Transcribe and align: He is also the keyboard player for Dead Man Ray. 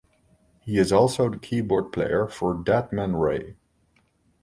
He 0.61 0.79
is 0.79 0.91
also 0.91 1.29
the 1.29 1.37
keyboard 1.37 1.91
player 1.91 2.27
for 2.27 2.55
Dead 2.55 2.91
Man 2.91 3.15
Ray. 3.15 3.55